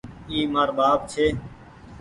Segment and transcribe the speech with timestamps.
[0.29, 1.25] اي مآر ٻآپ ڇي۔